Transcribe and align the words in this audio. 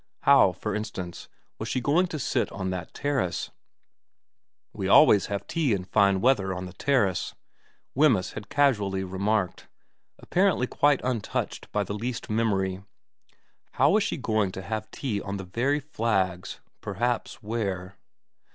How, 0.21 0.51
for 0.51 0.73
instance, 0.73 1.29
was 1.59 1.69
she 1.69 1.79
going 1.79 2.07
to 2.07 2.17
sit 2.17 2.51
on 2.51 2.71
that 2.71 2.91
terrace,' 2.91 3.51
We 4.73 4.87
always 4.87 5.27
have 5.27 5.45
tea 5.45 5.73
in 5.73 5.83
fine 5.85 6.21
weather 6.21 6.55
on 6.55 6.65
the 6.65 6.73
terrace,' 6.73 7.35
Wemyss 7.93 8.31
had 8.31 8.49
casually 8.49 9.03
remarked, 9.03 9.67
apparently 10.17 10.65
quite 10.65 11.01
untouched 11.03 11.71
by 11.71 11.83
the 11.83 11.93
least 11.93 12.31
memory 12.31 12.81
how 13.73 13.91
was 13.91 14.01
she 14.01 14.17
going 14.17 14.51
to 14.53 14.63
have 14.63 14.89
tea 14.89 15.21
on 15.21 15.37
the 15.37 15.43
very 15.43 15.79
flags 15.79 16.61
perhaps 16.81 17.43
where. 17.43 17.95